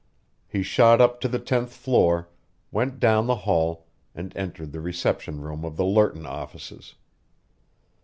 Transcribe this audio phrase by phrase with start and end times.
[0.47, 2.27] He shot up to the tenth floor,
[2.71, 3.85] went down the hall,
[4.15, 6.95] and entered the reception room of the Lerton offices.